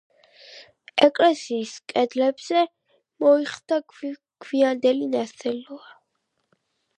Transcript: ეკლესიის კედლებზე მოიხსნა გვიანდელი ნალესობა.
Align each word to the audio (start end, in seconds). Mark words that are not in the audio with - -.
ეკლესიის 1.07 1.73
კედლებზე 1.93 2.63
მოიხსნა 3.25 3.79
გვიანდელი 3.99 5.11
ნალესობა. 5.13 5.79